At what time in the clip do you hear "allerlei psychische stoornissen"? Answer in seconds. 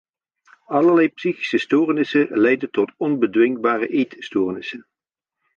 0.75-2.27